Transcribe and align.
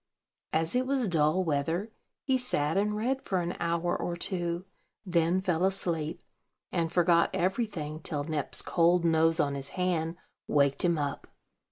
As 0.51 0.73
it 0.73 0.87
was 0.87 1.07
dull 1.07 1.43
weather, 1.43 1.91
he 2.23 2.35
sat 2.35 2.75
and 2.75 2.95
read 2.97 3.21
for 3.21 3.39
an 3.39 3.55
hour 3.59 3.95
or 3.95 4.15
two; 4.17 4.65
then 5.05 5.39
fell 5.41 5.63
asleep, 5.63 6.23
and 6.71 6.91
forgot 6.91 7.29
everything 7.35 7.99
till 7.99 8.23
Nep's 8.23 8.63
cold 8.63 9.05
nose 9.05 9.39
on 9.39 9.53
his 9.53 9.69
hand 9.77 10.15
waked 10.47 10.83
him 10.83 10.97
up. 10.97 11.27